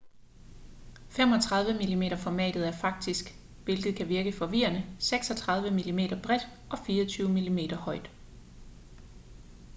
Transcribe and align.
35 1.09 1.73
mm-formatet 1.79 2.67
er 2.67 2.71
faktisk 2.71 3.35
hvilket 3.63 3.95
kan 3.95 4.09
virke 4.09 4.31
forvirrende 4.31 4.83
36 4.99 5.69
mm 5.71 6.19
bredt 6.23 6.47
og 6.71 6.79
24 6.79 7.29
mm 7.49 7.69
højt 7.75 8.09